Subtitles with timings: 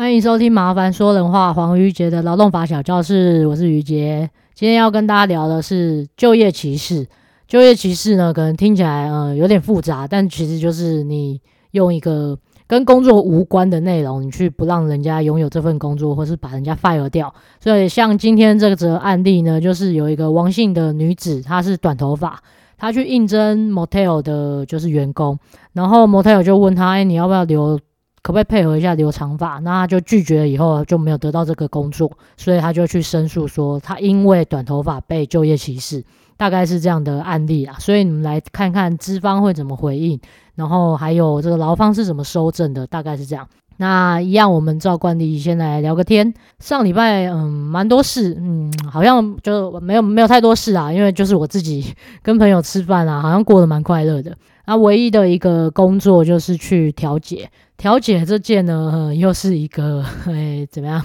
[0.00, 4.30] 欢迎收听《麻烦说人话》黄瑜杰的劳动法小教室，我是瑜杰。
[4.54, 7.06] 今天要跟大家聊的是就业歧视。
[7.46, 11.38] 就业歧视呢，可能听起来呃有点复杂，但其实就是你
[11.72, 12.34] 用一个
[12.66, 17.34] 跟工作无关的内容，你去不让人家拥有这份工作，或是把人家 fire 掉。
[17.62, 22.42] 所以像今天这个则案例呢，就是有一个王姓的女子，她是短头发。
[22.78, 25.38] 他去应征 motel 的就是员工，
[25.74, 27.78] 然后 motel 就问他：“哎，你要不要留？
[28.22, 36.04] 可不可以配合一下留长发？”那他就拒绝了，以后就没有得到这个工作，所以他就去申诉说他因为短头发被就业歧视，
[36.36, 37.76] 大概是这样的案例啊。
[37.78, 40.20] 所以你们来看看资方会怎么回应，
[40.54, 43.46] 然后还有这个劳方是怎么收证的，大概是这样。
[43.78, 46.34] 那一样，我们照惯例先来聊个天。
[46.58, 54.36] 上礼拜，嗯，蛮多事，嗯，好像就没有没有太多事啊，因为就是我自己跟朋友吃饭啊，好像过得蛮快乐的。
[54.66, 61.02] 那唯一的一个工作就是去调解，调解这件呢，又是一个，哎，怎么样？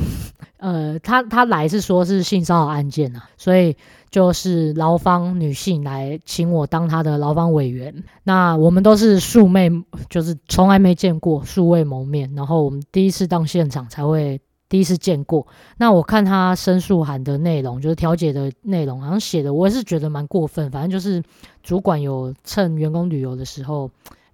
[0.58, 3.76] 呃，他他来是说是性骚扰案件啊，所以。
[4.12, 9.70] 就是劳方女性来请我当她的劳方委员，那我们都是素昧，
[10.10, 15.46] 就是从来没见过，素未谋面，然后我们第一次到现场才会第一次见过。
[15.78, 20.70] 那我看他申诉函的内容，就是调解的内容，好像写的我也是觉得蛮过分。
[20.72, 21.22] 反正就是
[21.64, 23.90] 主管有趁员工旅游的时候，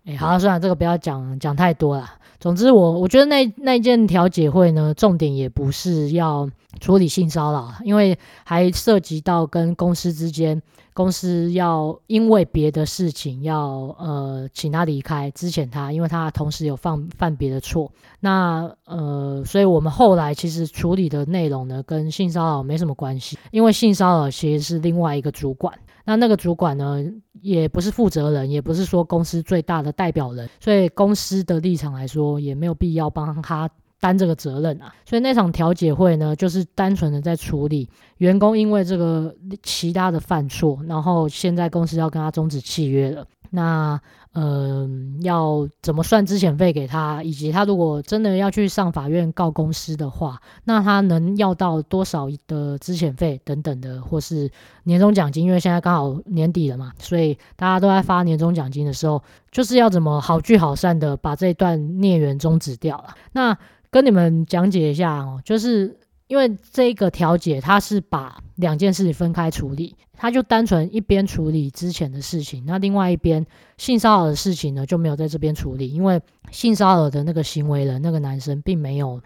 [0.05, 2.09] 哎，好，算了，这个不要讲讲太多了。
[2.39, 10.59] 总之我，我我觉得那那件调解会呢，重点也不是要处理性骚扰，因为还涉及到跟公司之间，
[10.93, 17.91] 公司要因为别的事情要呃请他离开，资遣他，因为他同时有犯犯别的错。
[18.19, 25.73] 那呃，所以我们后来其实处理的内容呢，跟性骚扰没什么关系，因为性骚扰其实是另外一个主管。
[26.03, 26.99] 那那个主管呢，
[27.41, 33.69] 也不是负责人，也不是说公司最大的代表人，所以公司的立场来说，也没有必要帮他
[34.01, 34.93] 担这个责任啊。
[35.05, 43.25] 所以那场调解会呢，就是单纯的在处理员工因为这个其他的犯错，然后现在公司要跟他终止契约了。
[43.53, 43.99] 那
[44.31, 54.49] 嗯、呃，要怎么算资遣费给他，以及他如果真的要去上法院告公司的话，那他能要到多少的资遣费等等的，或是
[54.83, 55.43] 年终奖金？
[55.43, 59.21] 因为现在刚好年底了嘛，所以大家都在发年终奖金的时候，
[59.51, 63.13] 就是要怎么好聚好散的把这段孽缘终止掉了。
[63.33, 63.57] 那
[63.91, 65.97] 跟你们讲解一下哦，就是。
[66.27, 73.45] 因为这个调解，他是把两件事分开处理，他就单纯一边处理之前的事情，那另外一边
[73.77, 79.21] 性骚扰的事情呢，就没有在这边处理，因为性骚扰的那个行为人那个男生并没有，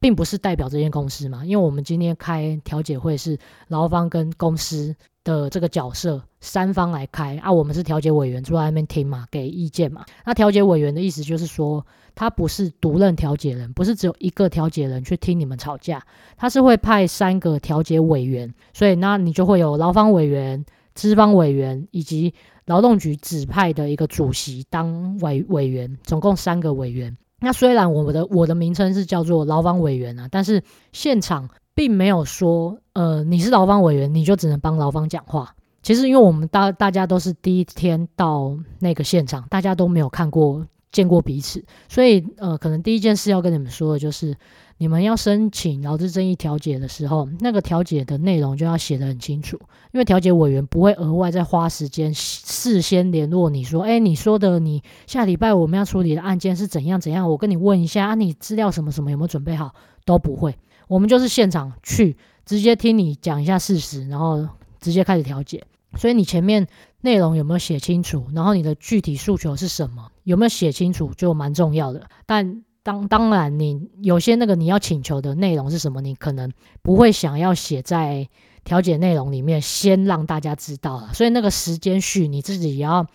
[0.00, 3.38] 并不是代表这间公司嘛，因为我们今天开调解会是
[3.68, 10.04] 劳方跟公司的这个角色三方来开啊，我们是调解委员坐在那边听嘛，给意见嘛。
[10.26, 16.04] 那调解委员的意思就是说，他不是独任调解人，不是只有一个调解人去听你们吵架，
[16.36, 20.62] 他是会派三个调解委员，所以那你就会有劳方委员、
[20.94, 22.34] 资方委员以及
[22.66, 27.16] 劳动局指派的一个主席当委委员，总共三个委员。
[27.40, 31.48] 那虽然我的我的名称是叫做劳方委员啊，但是现场。
[31.74, 35.54] 并没有说，呃，你是劳方委员，你就只能帮劳方讲话。
[35.82, 44.36] 其实，因为我们大大家都是第一天到那个现场，大家都没有看过、见过彼此，所以，呃，可能第一件事要跟你们说的就是，
[44.78, 49.58] 你们要申请劳资争议调解的时候，那个调解的内容就要写得很清楚，
[49.92, 60.56] 因为调解委员不会额外再花时间事先联络你说，哎，你说的你下礼拜我们要处理的案件是怎样怎样，我跟你问一下啊，你资料什么什么有没有准备好，都不会。
[60.86, 64.46] 我们就是现场去直接听你讲一下事实，然后
[64.78, 65.64] 直接开始调解。
[65.96, 66.66] 所以你前面
[67.00, 68.26] 内容有没有写清楚？
[68.34, 70.10] 然后你的具体诉求是什么？
[70.24, 72.08] 有没有写清楚就蛮重要的。
[72.26, 76.52] 但当当然，你有些那个你要请求的内容是什么，你可能
[76.82, 78.28] 不会想要写在
[78.64, 81.10] 调解内容里面，先让大家知道了。
[81.14, 83.06] 所以那个时间序你自己也要。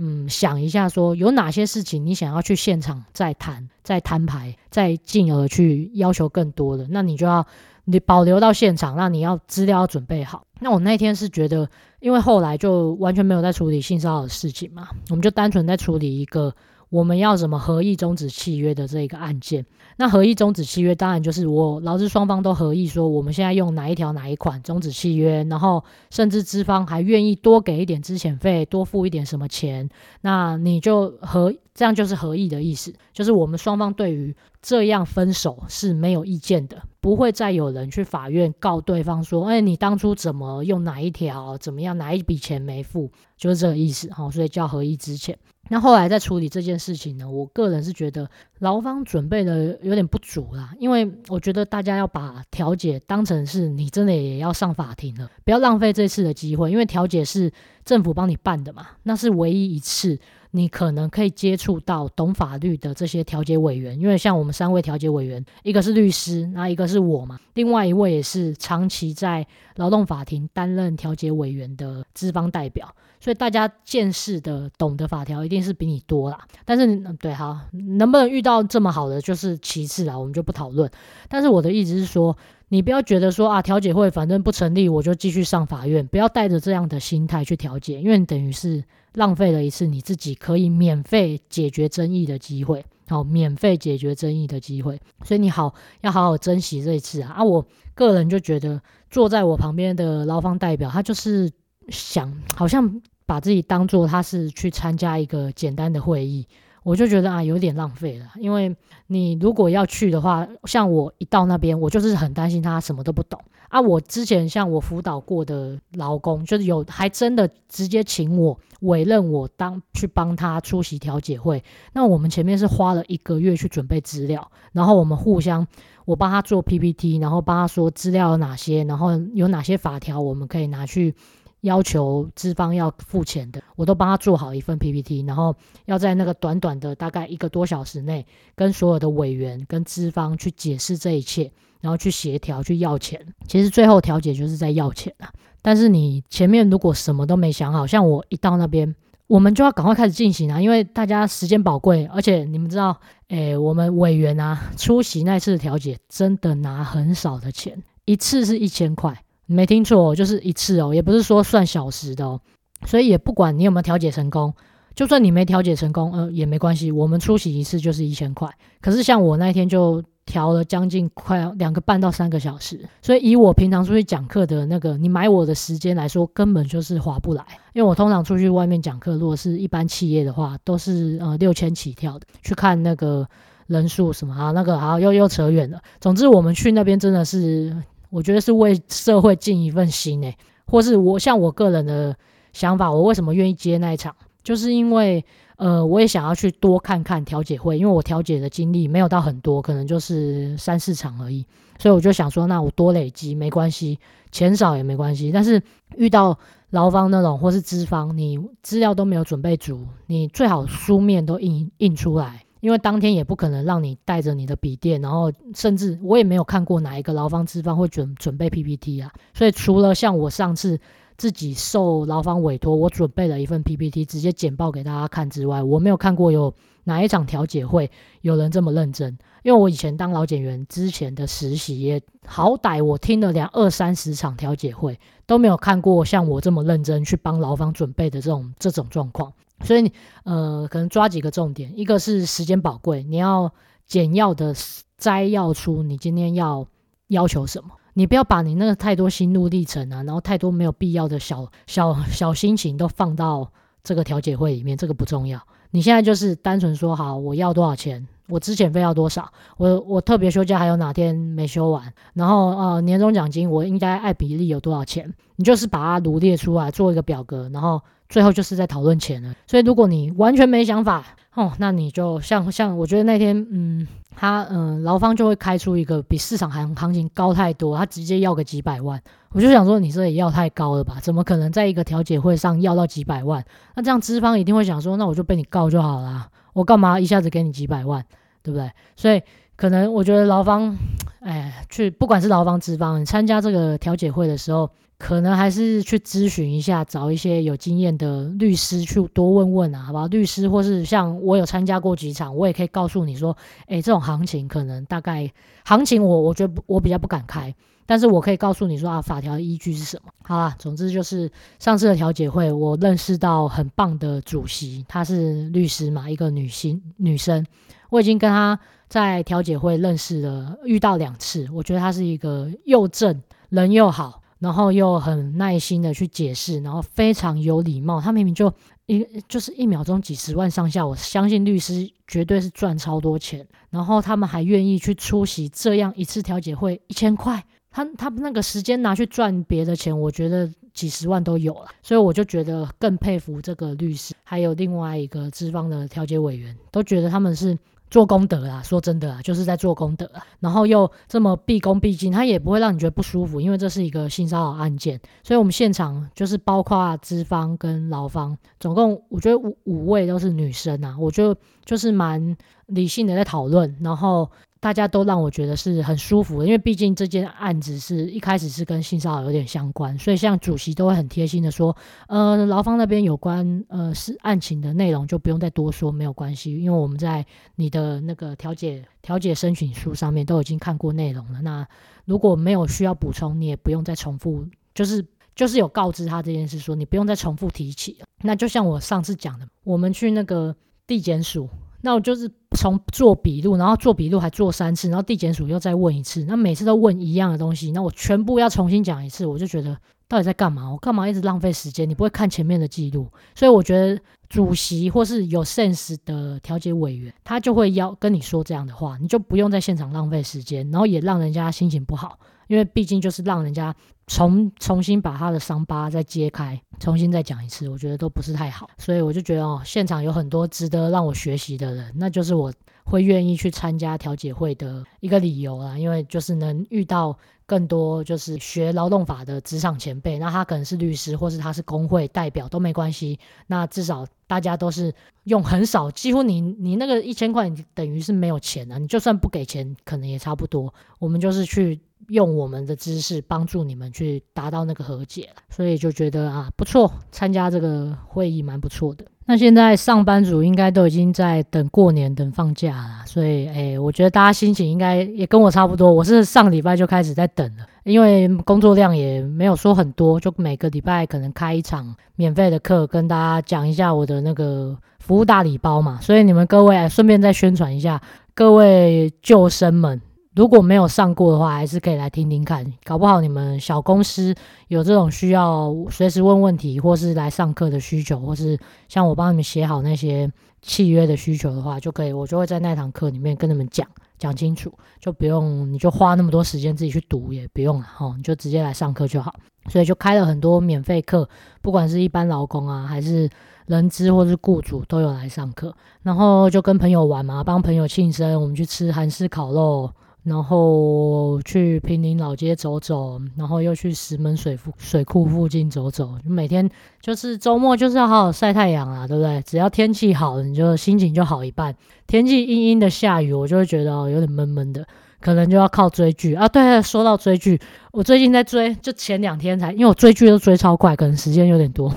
[0.00, 7.44] 嗯，想一下，说有哪些事情你想要去现场再谈、再摊牌、再进而去要求更多的，那你就要
[7.90, 10.44] 你保留到现场，那你要资料要准备好。
[10.60, 11.68] 那我那天是觉得，
[12.00, 16.54] 因为后来就完全没有在处理性骚扰的事情嘛，我们就单纯在处理一个。
[16.90, 19.64] 我们要怎么合意终止契约的这一个案件？
[19.96, 29.88] 那合意终止契约，当然就是我劳资双方都合意说，我们现在用哪一条哪一款终止契约，然后甚至资方还愿意多给一点资遣费，多付一点什么钱，
[30.20, 45.34] 那你就合，这样就是合意的意思，就是我们双方对于这样分手是没有意见的，不会再有人去法院告对方说，哎，你当初怎么用哪一条，怎么样，哪一笔钱没付，就是这个意思哈，所以叫合意资遣。
[45.68, 48.28] 那后来在处理这件事情呢，我个人是觉得
[48.58, 57.52] 劳方准备的有点不足啦，因为我觉得大家要把调解当成是你真的也要上法庭了，不要浪费这次的机会，因为调解是
[57.84, 60.18] 政府帮你办的嘛，那是唯一一次。
[60.50, 69.46] 你可能可以接触到懂法律的这些调解委员，因为像我们三位调解委员，一个是律师，那一个是我嘛，另外一位也是长期在
[69.76, 76.38] 劳动法庭担任调解委员的资方代表，所以大家见识的、懂得法条一定是比你多啦。
[76.64, 77.60] 但是，对，好，
[77.96, 80.90] 能不能遇到这么好的就是其次啦，我们就不讨论。
[81.28, 82.34] 但是我的意思是说，
[82.68, 88.82] 你不要觉得说啊，调解会反正不成立，我就继续上法院，不要带着这样的心态去调解，因为等于是。
[89.18, 97.32] 浪费了一次你自己可以免费解决争议的机会，好，免费解决争议的机会，所以你好要好好珍惜这一次啊！
[97.38, 98.80] 啊，我个人就觉得
[99.10, 101.50] 坐在我旁边的劳方代表，他就是
[101.88, 106.46] 想好像把自己当做他是去参加一个简单的会议。
[106.84, 108.74] 我就觉得啊，有点浪费了，因为
[109.08, 113.38] 你如果要去的话，像我一到那边，我就是很担心他什么都不懂
[113.68, 113.80] 啊。
[113.80, 121.62] 我之前像我辅导过的劳工，就是有还真的直接请我委任我当去帮他出席调解会。
[121.92, 125.66] 那我们前面是花了一个月去准备资料，然后我们互相
[126.04, 131.14] 我帮他做 PPT，然后帮他说资料有哪些，然后有哪些法条我们可以拿去。
[131.62, 135.56] 要求资方要付钱的，我都帮他做好一份 PPT，然后
[135.86, 138.24] 要在那个短短的大概一个多小时内，
[138.54, 143.20] 跟所有的委员跟资方去解释这一切，然后去协调去要钱。
[143.46, 145.30] 其实最后调解就是在要钱啊。
[145.60, 148.94] 但是你前面如果什么都没想好，像我一到那边，
[149.26, 152.96] 我们就要赶快开始进行啊，因为大家时间宝贵，而且你们知道，
[153.28, 159.22] 诶，我们委员啊出席那次调解，真的拿很少的钱，一次是一千块。
[159.46, 162.40] 没听错，就是一次哦，也不是说算小时的哦，
[162.86, 164.54] 所以也不管你有没有调解成功，
[164.94, 168.48] 就算你没调解成功，呃，也没关系，我们出席一次就是一千块。
[168.80, 177.42] 可是像我那天就调了将近快两个半到三个小时，所以以我平常出去讲课的那个你买我的时间来说，根本就是划不来。
[177.72, 183.26] 因为我通常出去外面讲课，如果是一般企业的话，都是呃六千起跳的，去看那个
[183.66, 185.80] 人数什么啊，那个啊又又扯远了。
[186.00, 187.74] 总之我们去那边真的是。
[188.10, 190.34] 我觉得是为社会尽一份心诶，
[190.66, 192.16] 或是我像我个人的
[192.54, 195.22] 想法，我为什么愿意接那一场，就是因为
[195.58, 201.44] 呃，我也想要去多看看调解会，因为我调解的经历没有到很多，可能就是三四场而已，
[201.78, 203.98] 所以我就想说，那我多累积没关系，
[204.32, 205.60] 钱少也没关系，但是
[205.96, 206.38] 遇到
[206.70, 212.44] 劳方那种或是资方，你资料都没有准备足，你最好书面都印印出来。
[212.60, 220.80] 因为当天也不可能让你带着你的笔电，然后甚至我也没有看过哪一个劳方资方会准准备 PPT 啊，所以除了像我上次
[221.18, 226.54] 自己受劳方委托，我准备了一份 PPT 直接简报给大家看之外，我没有看过有
[226.84, 227.90] 哪一场调解会
[228.22, 229.18] 有人这么认真。
[229.42, 239.32] 因为我以前当劳检员之前的实习也好歹我听了两二三十场调解会，都没有看过像我这么认真去帮劳方准备的这种这种状况。
[239.64, 239.92] 所以，
[240.22, 243.52] 呃，可能抓几个重点，一个是时间宝贵，你要
[243.86, 244.54] 简要的
[244.96, 246.64] 摘要出你今天要
[247.08, 253.50] 要求什么，你不要把你那个太多心路历程啊，然后太多没有必要的小小小心情都放到
[253.82, 255.40] 这个调解会里面，这个不重要。
[255.72, 267.82] 你现在就是单纯说好我要多少钱，我之前费要多少，我我特别休假还有哪天没休完，然后呃年终奖金我应该按比例有多少钱，你就是把它罗列出来做一个表格，然后。
[268.08, 273.86] 最后就是在讨论钱了，所以如果你完全没想法哦，那你就像像我觉得那天，嗯，
[274.16, 279.00] 他嗯劳方就会开出一个比市场行行情高太多，他直接要个几百万，
[279.30, 280.98] 我就想说你这也要太高了吧？
[281.00, 283.44] 怎么可能在一个调解会上要到几百万？
[283.76, 288.02] 那这样资方一定会想说，那我就被你告就好了，我干嘛一下子给你几百万，
[288.42, 288.70] 对不对？
[288.96, 289.22] 所以
[289.54, 290.74] 可能我觉得劳方，
[291.20, 294.70] 哎，去不管是劳方资方，你参加这个调解会的时候。
[294.98, 300.06] 可能还是去咨询一下，找一些有经验的律师去多问问啊，好不好？
[300.08, 303.36] 律师或是像我有参加过几场，我也可以告诉你说，
[303.68, 305.32] 诶，这种行情可能大概
[305.64, 307.54] 行情我我觉得我比较不敢开，
[307.86, 310.10] 但是我可以告诉你说啊，法条依据是什么？
[310.24, 317.46] 好啦，总之就是上次的调解会，我认识到很棒的主席，她是律师嘛，一个女性女生，
[317.90, 324.22] 我已经跟她在调解会认识了，遇到两次，我觉得她是一个又正人又好。
[324.38, 328.00] 然后又很耐心的去解释，然后非常有礼貌。
[328.00, 328.52] 他明明就
[328.86, 333.46] 一就是一秒钟几十万上下，我相信律师绝对是赚超多钱。
[333.70, 347.58] 然后他们还愿意去出席这样一次调解会，一千块，他他那个时间拿去赚别的钱，我觉得几十万都有了，所以我就觉得更佩服这个律师，还有另外一个资方的调解委员，都觉得他们是。
[347.90, 364.30] 做功德啊，说真的啊，就是在做功德啊，然后又这么毕恭毕敬，他也不会让你觉得不舒服，因为这是一个性骚扰案件，所以我们现场就是包括资方跟劳方，总共我觉得五五位都是女生啊，我就就是蛮理性的在讨论，然后。
[364.60, 371.76] 大家都让我觉得是很舒服的，因为毕竟这件案子是一开始是跟性骚扰有点相关，所以像主席都会很贴心的说，
[372.08, 377.24] 呃，劳方那边有关呃是案情的内容就不用再多说，没有关系，因为我们在
[377.54, 381.40] 你的那个调解调解申请书上面都已经看过内容了。
[381.40, 381.66] 那
[382.04, 387.98] 如果没有需要补充，你也不用再重复，就是就是有告知他这件事，说你不用再重复提起。
[388.22, 391.48] 那就像我上次讲的，我们去那个地检署。
[391.80, 399.76] 那我就是从做笔录，然后做笔录还做三次，然后地检署又再问一次，那每次都问一样的东西，那我全部要重新讲一次，我就觉得
[400.08, 400.70] 到底在干嘛？
[400.70, 401.88] 我干嘛一直浪费时间？
[401.88, 412.18] 你不会看前面的记录，所以我觉得主席或是有 sense 的调解委员，他就会要跟你说这样的话，你就不用在现场浪费时间，然后也让人家心情不好。
[412.48, 413.76] 因为毕竟就是让人家
[414.08, 422.52] 重重新把他的伤疤再揭开，重新再讲一次，我觉得都不是太好，所以我就觉得哦，现场有很多值得让我学习的人，那就是我
[422.84, 425.76] 会愿意去参加调解会的一个理由啦。
[425.78, 434.92] 因为就是能遇到更多就是学劳动法的职场前辈，那他可能是律师，或是他是工会代表都没关系，那至少大家都是
[435.24, 440.72] 用很少，几乎你你那个一千块，等于是没有钱了，你就算不给钱，可能也差不多。
[440.98, 441.78] 我们就是去。
[442.08, 449.04] 用我们的知识帮助你们去达到那个和解，所以就觉得啊不错，参加这个会议蛮不错的。
[449.26, 455.92] 那现在上班族应该都已经在等过年、等放假了，所以诶，我觉得大家心情应该也跟我差不多。
[455.92, 466.00] 我是上礼拜就开始在等了，因为工作量也没有说很多，就每个礼拜可能开一场免费的课，跟大家讲一下我的那个服务大礼包嘛。
[466.00, 468.00] 所以你们各位顺便再宣传一下，
[468.34, 470.00] 各位救生们。
[470.38, 472.64] 如果没有上过的话，还是可以来听听看。
[472.84, 474.32] 搞不好你们小公司
[474.68, 478.56] 有这种需要随时问问题，或是来上课的需求，或是
[478.88, 480.30] 像我帮你们写好那些
[480.62, 483.84] 契约的需求的话，就可以，我就会在那堂课里面跟你们讲
[484.16, 489.34] 讲清楚，就不用你就花那么多时间自己去读，也不用了哈，你就直接来上课就好。
[489.68, 491.28] 所以就开了很多免费课，
[491.60, 493.28] 不管是一般劳工啊，还是
[493.66, 499.90] 人资或是雇主都有来上课，然后就跟朋友玩嘛，帮朋友庆生，我们去吃韩式烤肉。
[500.28, 506.10] 然后去平林老街走走，然后又去石门水库水库附近走走。
[506.24, 506.68] 每天
[507.00, 509.42] 就是周末就是要好好晒太阳啊，对不对？
[509.42, 511.74] 只要天气好，你就心情就好一半。
[512.06, 514.86] 天气阴阴的下雨，我就会觉得有点闷闷的，
[515.20, 516.48] 可能就要靠追剧啊。
[516.48, 517.60] 对，说到追剧，
[517.92, 521.92] 我最近在追，就前两天才，因为我追剧都追超快，可能时间有点多，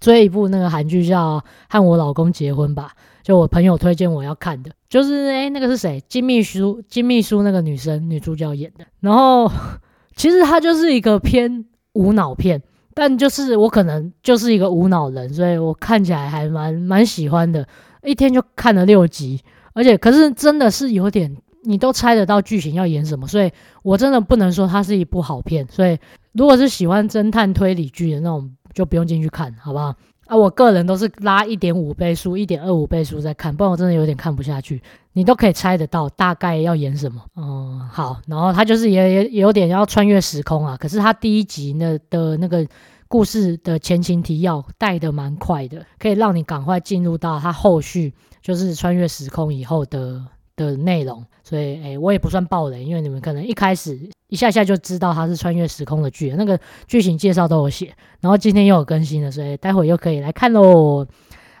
[0.00, 2.90] 追一部那个韩剧叫《和我老公结婚吧》。
[3.22, 6.02] 就我朋友推荐我要看的，就是诶，那个是谁？
[6.08, 8.84] 金秘书，金秘书那个女生女主角演的。
[8.98, 9.48] 然后
[10.16, 12.60] 其实它就是一个偏无脑片，
[12.94, 17.64] 但就是我可能就是一个无脑人，所以我看起来还蛮蛮喜欢的。
[18.02, 19.40] 一天就看了六集，
[19.72, 23.52] 而且可是真的是有点，你都猜得到剧情要演什么，所以
[23.84, 25.64] 我真的不能说它是一部好片。
[25.70, 25.96] 所以
[26.32, 29.94] 如果是喜欢侦探推理剧的那种，就不用进去看，好不好？
[30.26, 34.80] 啊，我个人都是拉一点五倍速、一点二五倍速在看，不然我真的有点看不下去。
[35.14, 38.18] 你都可以猜得到大概要演什么，嗯，好。
[38.26, 42.66] 然后他就是也也有点要穿越时空啊，可是他第一集呢的那个
[43.08, 50.24] 故事的前情提要带得蛮快的，可以让你赶快进入到他后续就是穿越时空以后的
[50.56, 51.24] 的内容。
[51.44, 57.92] 所以，诶、我也不算爆雷，因为你们可能一开始一下下就知道它是穿越时空的剧，那个剧情介绍都有写。
[58.20, 61.06] 然后今天又有更新了，所以待会又可以来看喽。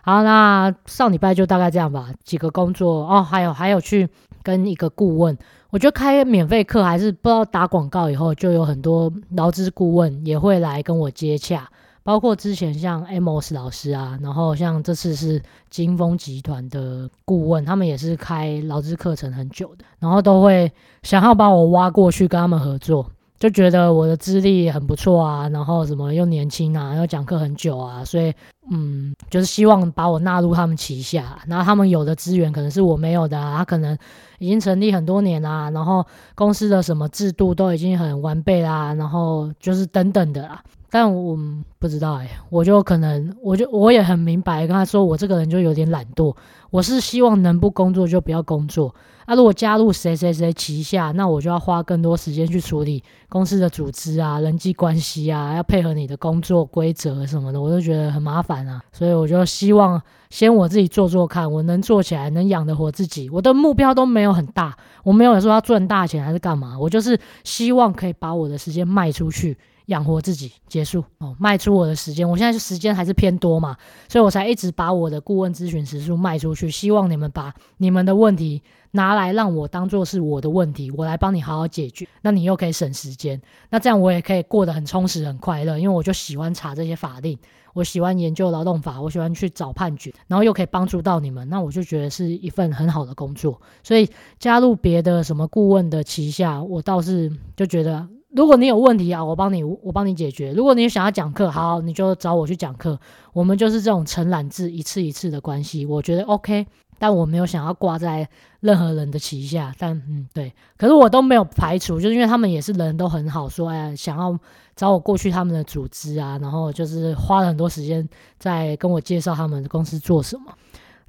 [0.02, 4.08] 好，那上礼拜就大概这样吧，几个工作哦，还有还有去
[4.42, 5.36] 跟一个顾问，
[5.70, 11.68] 我觉得开免费课还是不知道打广告以后，就有很多劳资顾问也会来跟我接洽。
[12.04, 15.40] 包括之前像 Amos 老师啊，然后像这次是
[15.70, 20.70] 金峰集团的顾问，他们也是开劳资课程很久的，然后都会
[21.02, 28.32] 想要把我挖过去跟他们合作，就觉得我的资历很不错啊，然后什么又年轻啊，又讲课很久啊，所以
[28.70, 33.96] 嗯，就是希望把我纳入他们旗下，然后他们有的资源可能是我没有的啊，他可能
[34.38, 36.04] 已经成立很多年啦，然后
[36.34, 40.62] 公司的什么制度都已经很完备啦，然后就是等等的啦。
[40.94, 41.38] 但我
[41.78, 46.36] 不知道哎、我就可能，我就我也很明白，跟他说，我这个人就有点懒惰，
[46.68, 48.94] 我是希望能不工作就不要工作。
[49.26, 58.82] 那、如果加入谁谁谁旗下，那我就要花更多时间去处理公司的组织啊、人际关系啊，要配合你的工作规则什么的，我就觉得很麻烦啊。
[58.92, 63.30] 所以我就希望先我自己做做看，我能做起来，能养得活自己。
[63.30, 69.56] 我的目标都没有很大，我没有说要赚大钱还是干嘛，我就是希望可以把我的时间卖出去。
[69.92, 72.28] 养活自己，结束哦，卖出我的时间。
[72.28, 73.76] 我现在时间还是偏多嘛，
[74.08, 82.08] 所以我才一直把我的顾问咨询时数卖出去，希望你们把你们的问题拿来让我当做是我的问题，我来帮你好好解决。
[82.22, 87.38] 那你又可以省时间，那这样我也可以过得很充实、很快乐，因为我就喜欢查这些法令，
[87.74, 93.60] 我喜欢研究劳动法，我喜欢去找判决，然后又可以帮助到你们，那我就觉得是一份很好的工作。
[93.82, 94.08] 所以
[94.38, 98.08] 加入别的什么顾问的旗下，我倒是就觉得。
[98.34, 100.52] 如果你有问题啊，我帮你，我帮你解决。
[100.52, 102.98] 如果你想要讲课，好，你就找我去讲课。
[103.32, 106.66] 我们就是这种承揽制，一次一次的关系，我觉得 OK。
[106.98, 108.28] 但我没有想要挂在
[108.60, 109.74] 任何人的旗下。
[109.76, 114.38] 但嗯，对，可是我都没有排除，就是因为他们也是人都很好，说哎，想要
[114.76, 118.08] 找我过去他们的组织啊，然后就是花了很多时间
[118.38, 120.44] 在跟我介绍他们公司做什么。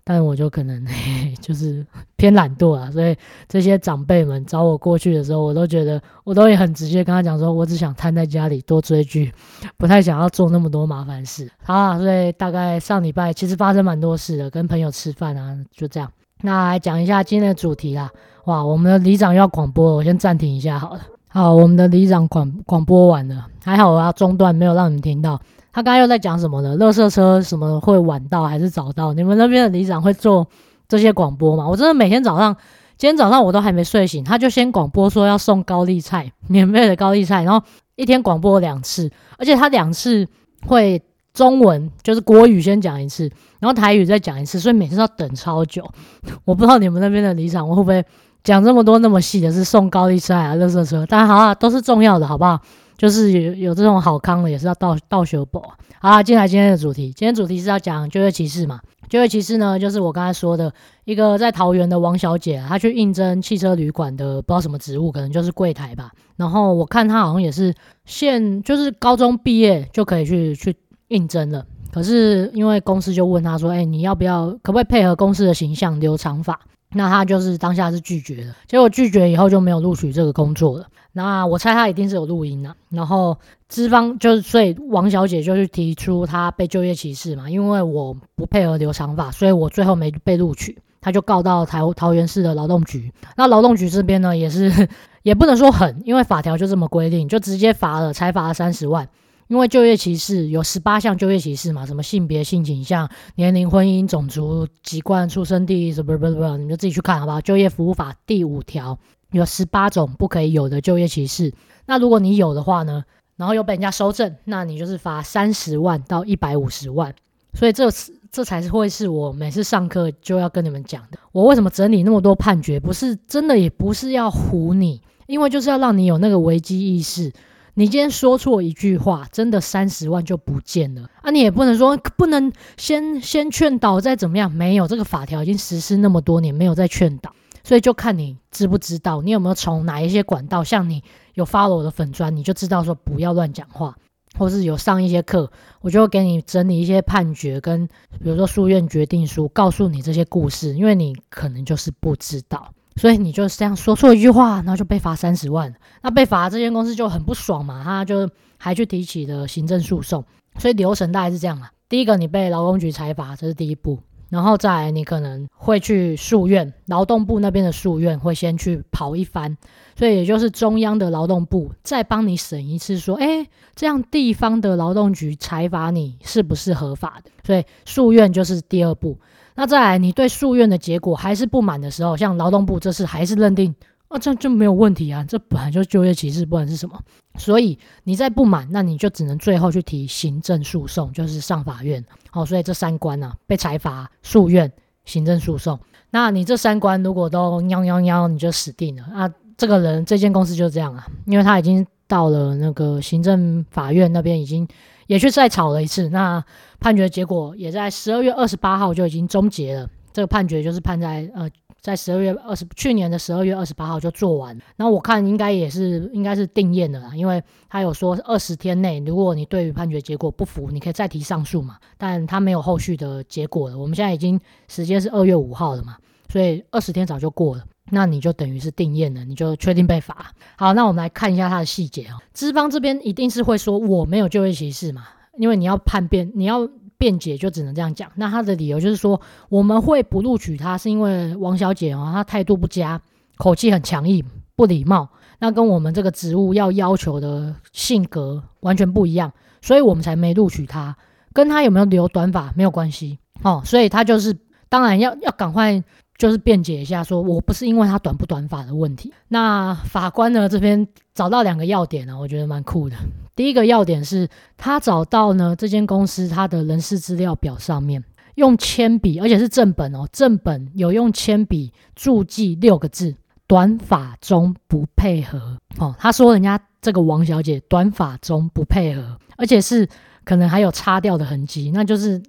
[0.03, 1.85] 但我就可能 嘿就是
[2.17, 3.15] 偏懒惰啊，所以
[3.47, 9.33] 这些长辈们找我过去的时候，我都觉得我都会很直接跟他讲说，我只想瘫在家里多追剧，
[9.77, 11.49] 不太想要做那么多麻烦事。
[11.63, 16.11] 好啊，所以大概上礼拜其实发生蛮多事的，跟朋友吃饭啊，就这样。
[16.41, 18.11] 那来讲一下今天的主题啦。
[18.45, 21.01] 哇，我们的里长要广播，我先暂停一下好了。
[21.29, 25.39] 好，我们的里长广广播完了，还好我要中断，没有让你们听到。
[25.73, 26.77] 他刚刚又在讲什么呢？
[26.77, 29.11] 垃圾车什么会晚到还是早到？
[29.13, 30.47] 你们那边的里长会做
[30.87, 31.67] 这些广播吗？
[31.67, 32.55] 我真的每天早上，
[32.95, 37.65] 今天早上我都还没睡醒，他就先广播说要送高丽菜，免费的高丽菜，然后
[37.95, 40.27] 一天广播两次，而且他两次
[40.67, 41.01] 会
[41.33, 43.23] 中文就是国语先讲一次，
[43.59, 45.83] 然后台语再讲一次，所以每次要等超久。
[46.45, 48.05] 我不知道你们那边的里长会不会
[48.43, 52.59] 讲这么多那么细的，是送高丽菜啊，垃圾车，但好啊，都是重要的，好不好？
[52.97, 55.59] 就是有有这种好康的，也是要到到修补。
[55.99, 57.13] 好啦，进来今天的主题。
[57.13, 58.79] 今天主题是要讲就业歧视嘛？
[59.09, 60.73] 就业歧视呢，就是我刚才说的
[61.05, 66.11] 一个在桃园的王小姐，她去应征汽车旅馆的不知道什么职务，可能就是柜台吧。
[66.35, 67.73] 然后我看她好像也是
[68.05, 70.75] 现就是高中毕业就可以去去
[71.09, 71.65] 应征了。
[71.91, 76.59] 可是因为公司就问她说：“哎，你要不要可不可以配合公司的形象留长发？”
[76.93, 78.55] 那他就是当下是拒绝的。
[78.67, 80.87] 结果拒绝以后就没有录取这个工作了。
[81.15, 93.13] 那我猜他一定是有录音的，然后资方就是，所以王小姐就去提出她被就业歧视嘛，因为我不配合留长发，所以我最后没被录取，他就告到台桃园市的劳动局。
[93.37, 94.89] 那劳动局这边呢，也是
[95.21, 99.07] 也不能说狠，因为法条就这么规定，就直接罚了，才罚了三十万。
[99.47, 107.41] 因为就业歧视有十八项就业歧视嘛，什么性别、性倾向、年龄、婚姻、种族、籍贯、出生地，什么不不不，你们就自己去看好不好？
[107.41, 108.97] 就业服务法第五条。
[109.31, 111.51] 有十八种不可以有的就业歧视，
[111.87, 113.03] 那如果你有的话呢，
[113.35, 117.11] 然后又被人家收证，那你就是罚三十万到一百五十万。
[117.55, 117.89] 所以这
[118.31, 121.17] 这才是会是我每次上课就要跟你们讲的。
[121.31, 122.79] 我为什么整理那么多判决？
[122.79, 127.33] 不是真的，也不是要唬你，因为就是要让你有那个危机意识。
[127.75, 131.31] 你今天说错一句话，真的三十万就不见了啊！
[131.31, 137.33] 你也不能说不能先先劝导再怎么样，没有这个法条已经实施那么多年，没有再劝导。
[137.63, 141.01] 所以就看你知不知道，你有没有从哪一些管道，像你
[141.33, 143.97] 有发了我的粉砖，你就知道说不要乱讲话，
[144.37, 147.87] 或是有上一些课，我就会给你整理一些判决跟
[148.21, 160.23] 比如说诉愿决定书，告诉你这些故事，因为你可能就是不知道，所以你就是这样说错一句话，然后就被罚三十万，那被罚这间公司就很不爽嘛，他就还去提起了行政诉讼，
[160.59, 163.99] 所以流程大概是这样啊，第一个你被劳工局裁罚，这是第一步。
[164.33, 169.55] 然后再来，你可能会去诉愿，劳动部那边的诉愿会先去跑一番，
[169.95, 177.29] 所以也就是中央的劳动部再帮你审一次，说，哎，这样地方的劳动局裁罚你是不是合法的？
[177.45, 179.15] 所以诉愿就是第二步。
[179.53, 183.75] 那再来，你对诉愿的结果还是不满的时候，像劳动部这次还是认定。
[184.13, 187.01] 那、啊、这就没有问题啊，这本来就是就业歧视，不管是什么。
[187.39, 192.05] 所以你再不满，那你就只能最后去提行政诉讼，就是上法院。
[192.29, 194.71] 好，所以这三关啊，被裁罚、诉愿、
[195.05, 195.79] 行政诉讼。
[196.11, 199.03] 那你这三关如果都喵喵喵，你就死定了。
[199.11, 204.67] 啊，这个人这间公司就这样啊，因为他已经到了那个行政法院那边，已经
[205.07, 206.07] 也去再吵了一次。
[206.09, 206.45] 那
[206.79, 209.89] 判决结果也在十二月二十八号就已经终结了。
[210.13, 211.49] 这个判决就是判在呃。
[211.83, 214.57] 在十二月二十，去年的十二月二十八号就做完。
[214.77, 221.77] 那我看应该也是应该是定验的啦，因为他有说二十天内，如果你对于判决结果不服，你可以再提上诉嘛。
[221.97, 223.77] 但他没有后续的结果了。
[223.77, 225.97] 我们现在已经时间是二月五号了嘛，
[226.31, 227.65] 所以二十天早就过了。
[227.89, 230.31] 那你就等于是定验了，你就确定被罚。
[230.55, 232.17] 好，那我们来看一下它的细节啊。
[232.31, 235.03] 资方这边一定是会说我没有就业歧视嘛，
[235.37, 236.65] 因为你要叛辩，你要
[237.03, 238.09] 辩解就只能这样讲。
[238.15, 243.01] 那他的理由就是说我们会不录取他，是因为王小姐啊，她态度不佳，
[243.35, 244.23] 口气很强硬，
[244.55, 250.95] 不礼貌，那跟我们这个职务要要求的性格完全不一样，所以我们才没录取她。
[251.33, 254.33] 跟她有没有留短发没有关系哦，所以她就是
[254.69, 255.83] 当然要要赶快。
[256.17, 259.11] 就是辩解一下，说我不是因为他短不短发的问题。
[259.27, 262.95] 那法官呢这边找到两个要点呢，我觉得蛮酷的。
[263.35, 268.03] 第一个要点是他找到呢这间公司他的人事资料表上面
[268.35, 273.15] 用铅笔，而且是正本哦，正本有用铅笔注记六个字：
[273.47, 275.57] 短发中不配合。
[275.77, 279.87] 哦，他说人家这个王小姐短发中不配合，而且是。
[280.25, 282.21] 可能还有擦掉的痕迹，那就是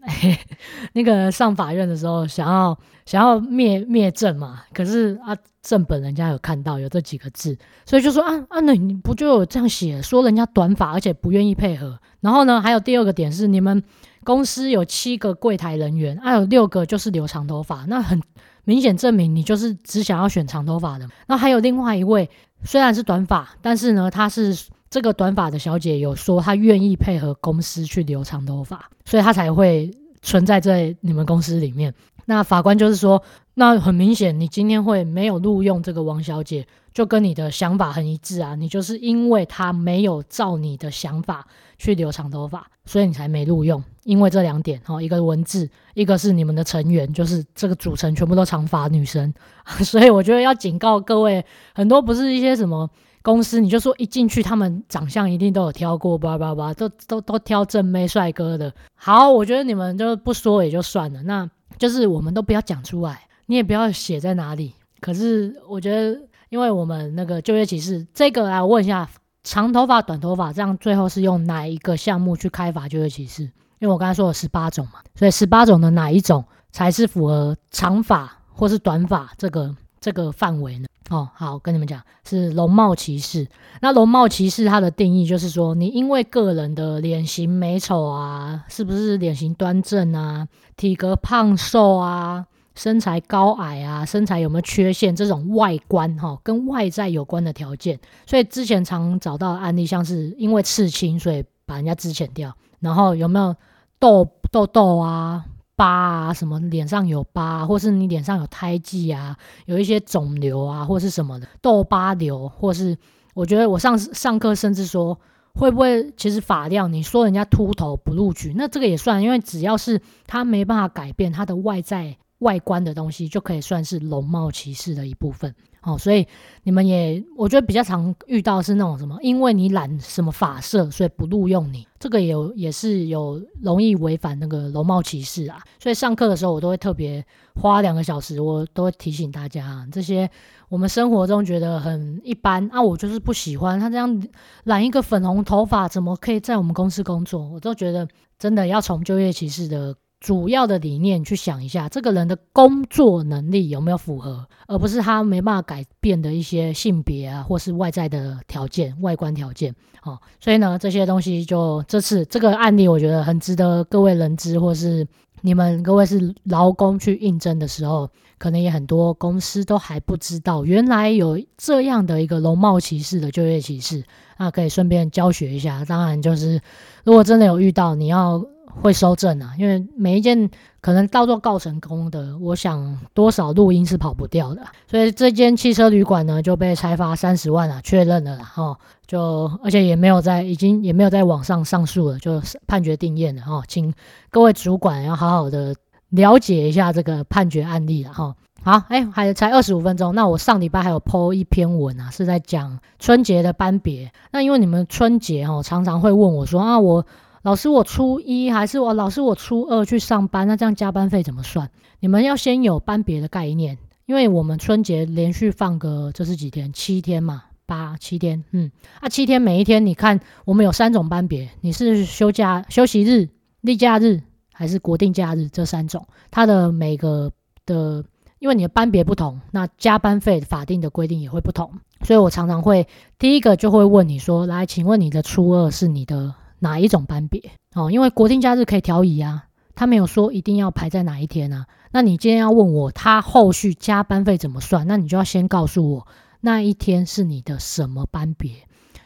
[0.95, 2.77] 那个上法院的时候想要
[3.07, 13.83] 想要灭灭证嘛，可是啊正本人家有看到有这几个字，所以就说啊啊那你不就有这样写说人家短发而且不愿意配合，然后呢还有第二个点是你们
[14.25, 18.21] 公司有七个柜台人员，还、啊、有六个就是留长头发，那很
[18.65, 21.09] 明显证明你就是只想要选长头发的。
[21.27, 22.29] 那还有另外一位
[22.65, 24.57] 虽然是短发，但是呢他是。
[24.95, 29.91] 这个短发的小姐有说她愿意配合公司去留长头发，所以她才会
[30.23, 31.93] 存在在你们公司里面。
[32.27, 33.21] 那法官就是说，
[33.55, 38.55] 那很明显你今天会没有录用这个王小姐，就跟你的想法很一致啊。
[38.55, 41.45] 你就是因为她没有照你的想法
[41.77, 43.83] 去留长头发，所以你才没录用。
[44.05, 49.35] 因为这两点哦，一个文字，一个是你们的成员，就是这个组成全部都长发女生，
[49.83, 52.89] 所以我觉得要警告各位，很多不是一些什么。
[53.25, 58.71] 公司你就说一进去，他们长相一定都有挑过，叭叭叭，都都都挑正妹帅哥的。
[58.95, 64.75] 好，我觉得你们就不说也就算了，那就是我们都不要讲出来，你也不要写在哪里。
[65.01, 69.09] 可是我觉得，因为我们那个就业歧视这个来，问一下，
[69.43, 73.45] 长头发、短头发，这样最后是用哪一个项目去开发就业歧视？
[73.79, 80.87] 因为我刚才说了十八种嘛，所以十八种的哪一种才是符合长发或是短发这个这个范围呢？
[81.09, 83.49] 哦，好，跟你们讲是容貌歧视。
[83.81, 97.99] 那容貌歧视它的定义就是说，你因为个人的脸型美丑啊，是不是脸型端正啊，体格胖瘦啊，身材高矮啊，身材有没有缺陷这种外观哈、哦，跟外在有关的条件。
[98.27, 103.57] 所以之前常找到案例，像是因为刺青，所以把人家肢遣掉，然后有没有
[103.99, 105.47] 痘痘痘啊？
[105.77, 112.97] 疤啊，什么脸上有疤，或是你脸上有胎记啊，有一些肿瘤啊，或是什么的痘疤瘤，或是
[113.35, 115.19] 我觉得我上上课甚至说
[115.55, 125.53] 会不会其实发量，你说人家秃头不录取，那这个也算，因为只要是他没办法改变他的外在外观的东西，就可以算是容貌歧视的一部分。
[125.83, 126.27] 哦，所以
[126.63, 135.63] 你们也，我觉得比较常遇到是那种什么，因为你染什么发色，所以不录用你，这个也有也是有容易违反那个容貌歧视啊。
[135.79, 137.23] 所以上课的时候，我都会特别
[137.55, 140.31] 花两个小时，我都会提醒大家啊，这些
[140.71, 144.27] 我们生活中觉得很一般啊，我就是不喜欢他这样
[144.65, 147.47] 染一个粉红头发，怎么可以在我们公司工作？
[147.47, 149.95] 我都觉得真的要从就业歧视的。
[150.25, 159.75] 主要的理念去想一下，这个人的工作能力有没有符合，而不是他没办法改变的一些性别啊，或是外在的条件、外观条件。
[160.03, 165.07] 哦，所以呢，这些东西就这次这个案例，我觉得很值得各位人知，或是
[165.43, 168.09] 你们各位是劳工去应征的时候，
[168.39, 174.03] 可能也很多公司都还不知道，原来有这样的一个容貌歧视的就业歧视，
[174.39, 175.85] 那可以顺便教学一下。
[175.85, 176.59] 当然，就是
[177.05, 178.43] 如果真的有遇到，你要。
[178.83, 193.95] 会收证啊，因为每一件可能到做告成功的，我想多少录音是跑不掉的，所以这间汽车旅馆呢就被裁罚三十万了，确认了啦，哈，就而且也没有在，已经也没有在网上上诉了，就判决定验了哈，请
[194.31, 195.75] 各位主管要好好的
[196.11, 198.35] 了解一下这个判决案例了哈。
[198.63, 207.07] 好，哎，还才二十五分钟，那我上礼拜还有 po 一篇文啊，是在讲春节的班别，那因为你们春节哈常常会问我说啊我。
[207.45, 211.71] 老师，我初一还是我老师，我初二去上班，那这样加班费怎么算？
[212.01, 213.77] 你们要先有班别的概念，
[214.07, 216.73] 因为我们春节连续放个这是几天？
[216.73, 223.29] 七天嘛，八七天，嗯，啊七天每一天，你看我们有三种班别，你是休假、休息日、
[223.61, 225.51] 例假日还是国定假日？
[225.51, 227.31] 这三种，它的每个
[227.67, 228.03] 的
[228.39, 231.71] 因为你的班别不同，那加班费法定的规定也会不同，
[232.07, 237.53] 所以我常常会第一个就会问你说，来，请问你的初二是你的哪一种班别？
[237.75, 241.67] 哦，因为国定假日可以调移啊，他没有说一定要排在哪一天啊。
[241.93, 246.07] 那你今天要问我他后续加班费怎么算，那你就要先告诉我
[246.41, 248.51] 那一天是你的什么班别。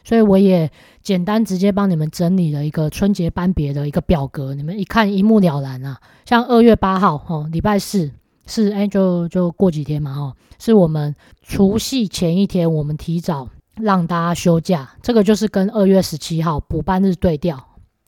[0.03, 0.71] 所以我也
[1.03, 5.99] 简单直接帮你们整理了一个春节班别的一个表格，你们一看一目了然啊。
[6.25, 8.11] 像二月八号哦，礼拜四
[8.47, 13.49] 是哎，就就过几天嘛哈，是我们除夕前一天，我们提早
[13.81, 17.57] 让大家休假，这个就是跟二月十七号补班日对调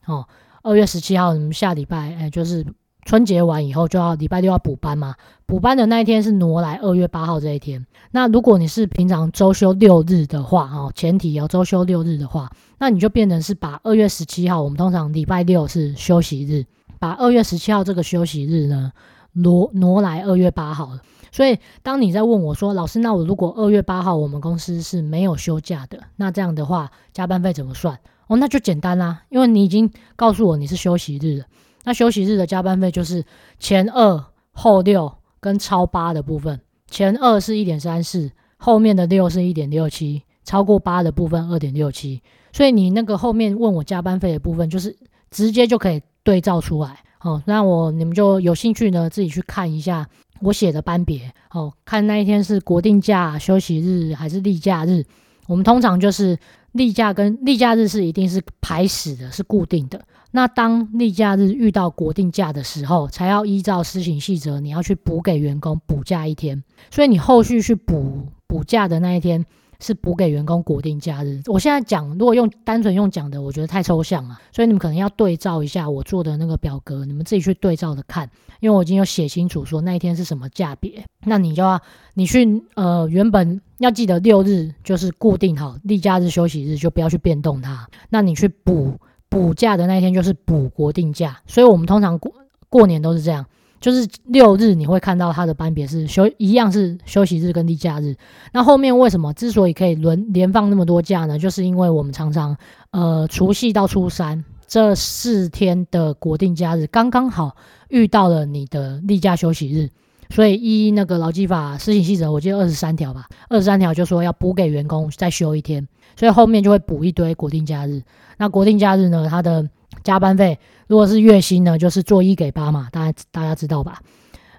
[0.06, 0.26] 哦。
[0.62, 2.64] 二月十七号，你们下礼拜哎，就是。
[3.04, 7.84] 春节完以后就要礼拜六要补班嘛，补班的那一天是挪来二月八号这一天。
[8.12, 16.64] 那如果你是平常周休六日的话，哦，前提要周休六日的话，那你就变成是把二月十七号，我们通常礼拜六是休息日，
[17.00, 18.92] 把二月十七号这个休息日呢
[19.32, 21.00] 挪挪来二月八号了。
[21.32, 27.98] 所以当你在问我说，老师，那我如果二月八号我们公司是没有休假的，那这样的话加班费怎么算？
[28.28, 31.46] 哦，那就简单啦，因为你已经告诉我你是休息日了。
[31.84, 33.24] 那休息日的加班费就是
[33.58, 42.22] 前二后六跟超八的部分，前二是一点三四，后面的六是一点六七，超过八的部分二点六七。
[42.52, 44.96] 所以你那个后面问我加班费的部分，就是
[45.30, 47.00] 直接就可以对照出来。
[47.22, 50.06] 哦，那我你们就有兴趣呢，自己去看一下
[50.42, 51.32] 我写的班别。
[51.50, 55.04] 哦，看那一天是国定假、休息日还是例假日。
[55.48, 56.38] 我们通常就是
[56.72, 60.00] 例假跟例假日是一定是排死的，是固定的。
[60.30, 66.62] 那当例假日遇到国定假的时候，才要依照施行细则，你要去补给员工补假一天。
[66.90, 69.44] 所以你后续去补补假的那一天，
[69.82, 71.42] 是补给员工国定假日。
[71.46, 81.04] 我现在讲，如果用单纯用讲的，我觉得太抽象了，所以你们可能要对照一下我做的那个表格，你们自己去对照着看，因为我已经有写清楚说那一天是什么价别。
[81.24, 81.80] 那你就要
[82.14, 87.88] 你去呃原本要记得六日就是固定好例假日休息日，就不要去变动它。
[88.08, 88.96] 那你去补。
[89.28, 92.30] 补假的那一天就是补国定假，所以我们通常过
[92.68, 93.46] 过年都是这样，
[93.82, 98.14] 就是六日你会看到他的班别是休一样是休息日跟例假日。
[98.52, 101.38] 那后面为什么之所以可以轮连放那么多假呢？
[101.38, 102.56] 就是因为我们常常
[102.92, 107.56] 呃除夕到初三这四天的国定假日刚刚好
[107.90, 109.90] 遇到了你的例假休息日。
[110.30, 118.00] 所以依那个劳基法施行细则，我记得二十三条吧，二十三条就说要补给员工再休一天，所以后面就会补一堆国定假日。
[118.38, 119.68] 那国定假日呢，它的
[120.02, 120.58] 加班费
[120.92, 124.02] 如果是月薪呢，就是做一给八嘛，大家大家知道吧？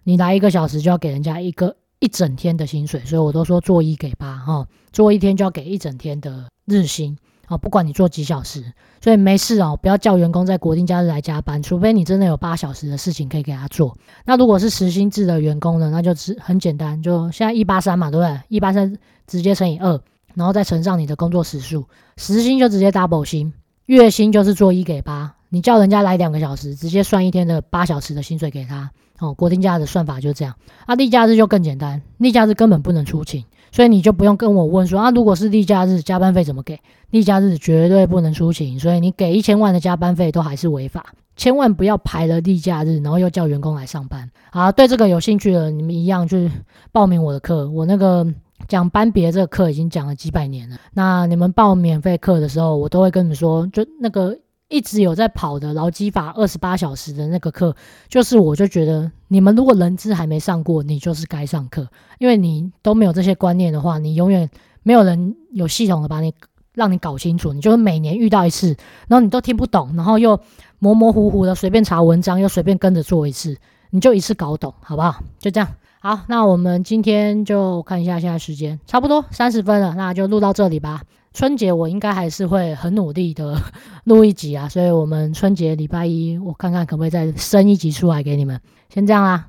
[0.03, 7.15] 你来一个小时就要给人家一个一整天的薪水，所以我都说做一给八哈，做一天就要给一整天的日薪。
[7.45, 8.63] 啊，不管你做几小时，
[8.99, 13.95] 所以没事哦，不要叫员工在国定假日来加班，除非你真的有八小时的事情可以给他做。
[14.25, 18.41] 那如果是时薪制的员工呢，那就是很简单，就现在一八三嘛，对不对？
[18.47, 20.01] 一八三直接乘以二，
[20.33, 21.85] 然后再乘上你的工作时数，
[22.17, 23.53] 时薪就直接 double 薪，
[23.85, 28.89] 月薪就是做一给八，你叫人家来两个小时，直接算一天的八小时的薪水给他。
[29.19, 30.55] 哦，国定假日的算法就这样。
[30.87, 33.45] 啊，例假日就更简单，例假日根本不能出勤。
[33.71, 36.79] 所以你就不用跟我问说啊，如果是例假日加班费怎么给？
[37.11, 41.05] 例假日绝对不能出勤，所以你给一千万的加班费都还是违法。
[41.35, 44.27] 千万不要排了例假日，然后又叫员工来上班。
[44.51, 46.49] 好，对这个有兴趣的，你们一样去
[46.91, 47.69] 报名我的课。
[47.69, 48.25] 我那个
[48.67, 50.77] 讲班别这个课已经讲了几百年了。
[50.93, 54.35] 那你们报免费课的时候，我都会跟你们说，就那个。
[54.73, 57.75] 一直有在跑的劳基法二十八小时的那个课，
[58.09, 64.49] 就是我就觉得你们如果人资还没上过，你就是该上课，因为你都没有这些观念的话，你永远
[64.81, 66.33] 没有人有系统的把你
[66.73, 68.75] 让你搞清楚，你就是每年遇到一次，
[69.07, 70.39] 然后你都听不懂，然后又
[70.79, 73.55] 模模糊糊的随便查文章，又随便跟着做一次，
[73.91, 75.21] 你就一次搞懂，好不好？
[75.37, 75.69] 就这样。
[75.99, 81.03] 好，那我们今天就看一下现在时间，差不多三十分了，那就录到这里吧。
[81.33, 83.57] 春节我应该还是会很努力的
[84.05, 88.59] 录一集啊，所以我们春节礼拜一我看看可不可以再生一集出来给你们。
[88.89, 89.47] 先这样啦。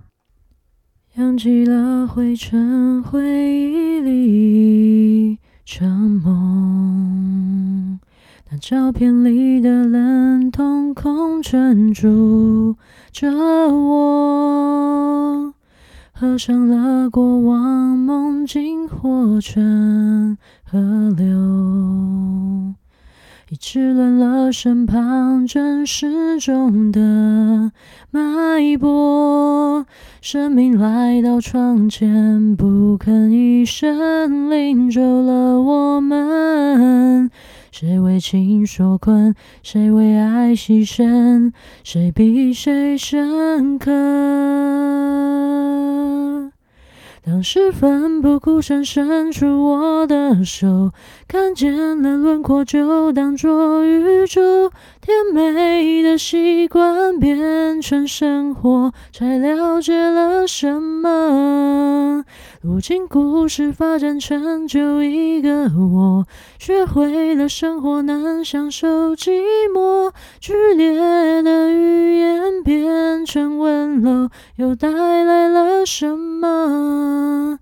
[1.17, 5.89] 扬起了灰尘，回忆里成
[6.23, 8.01] 梦。
[8.51, 12.77] 那照片里的冷瞳孔 tren 住
[13.13, 15.55] 着我。
[16.17, 20.79] 合上了过往梦境，化成河
[21.17, 22.75] 流，
[23.51, 27.71] 已滞乱了身旁正时钟的
[28.11, 29.87] 脉搏。
[30.21, 37.31] 生命来到窗前，不吭一声，领走了我们。
[37.71, 39.35] 谁为情所困？
[39.63, 41.53] 谁为爱牺牲？
[41.85, 43.93] 谁比谁深刻？
[47.27, 50.93] 当时奋不顾身伸出我的手，
[51.27, 54.71] 看见了轮廓就当作宇宙。
[55.05, 62.25] 甜美的习惯变成生活，才了解了什么。
[62.63, 66.27] 如今故事发展成就一个我，
[66.59, 70.11] 学会了生活难享受寂寞。
[70.41, 77.59] 剧烈的语言变成温柔，又带来了什么？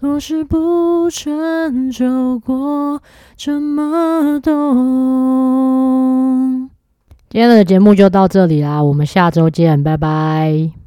[0.00, 2.04] 若是不曾走
[2.44, 3.00] 过，
[3.36, 5.30] 怎么懂？
[7.32, 10.79] 今天的节目就到这里啦，我们下周见，拜拜。